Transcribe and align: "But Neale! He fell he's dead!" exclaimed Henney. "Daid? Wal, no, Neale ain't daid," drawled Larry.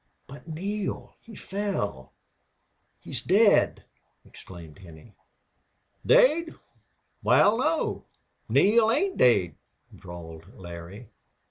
"But 0.25 0.47
Neale! 0.47 1.15
He 1.21 1.35
fell 1.35 2.13
he's 2.99 3.21
dead!" 3.21 3.83
exclaimed 4.25 4.79
Henney. 4.79 5.13
"Daid? 6.03 6.55
Wal, 7.21 7.59
no, 7.59 8.05
Neale 8.49 8.91
ain't 8.91 9.17
daid," 9.17 9.57
drawled 9.95 10.55
Larry. 10.57 11.09